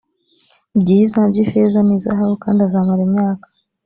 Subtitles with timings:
[0.81, 3.45] byiza by ifeza n izahabu kandi azamara imyaka